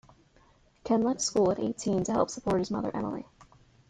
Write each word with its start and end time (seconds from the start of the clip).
Ken 0.83 1.03
left 1.03 1.21
school 1.21 1.51
at 1.51 1.59
eighteen 1.59 2.03
to 2.05 2.11
help 2.11 2.31
support 2.31 2.57
his 2.57 2.71
mother 2.71 2.89
Emily. 2.91 3.23